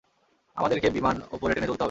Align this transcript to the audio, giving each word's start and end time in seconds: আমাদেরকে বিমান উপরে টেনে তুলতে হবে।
আমাদেরকে 0.57 0.87
বিমান 0.89 1.15
উপরে 1.31 1.53
টেনে 1.53 1.67
তুলতে 1.67 1.71
হবে। 1.71 1.79